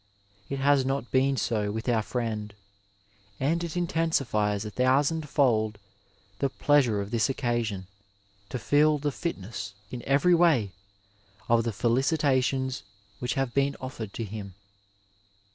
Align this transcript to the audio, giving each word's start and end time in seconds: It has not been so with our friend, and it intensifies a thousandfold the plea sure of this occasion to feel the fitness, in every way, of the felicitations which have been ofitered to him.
It 0.49 0.57
has 0.57 0.83
not 0.83 1.11
been 1.11 1.37
so 1.37 1.71
with 1.71 1.87
our 1.87 2.01
friend, 2.01 2.55
and 3.39 3.63
it 3.63 3.77
intensifies 3.77 4.65
a 4.65 4.71
thousandfold 4.71 5.77
the 6.39 6.49
plea 6.49 6.81
sure 6.81 7.01
of 7.01 7.11
this 7.11 7.29
occasion 7.29 7.85
to 8.49 8.57
feel 8.57 8.97
the 8.97 9.11
fitness, 9.11 9.75
in 9.91 10.01
every 10.07 10.33
way, 10.33 10.71
of 11.47 11.65
the 11.65 11.71
felicitations 11.71 12.81
which 13.19 13.35
have 13.35 13.53
been 13.53 13.75
ofitered 13.79 14.11
to 14.13 14.23
him. 14.23 14.55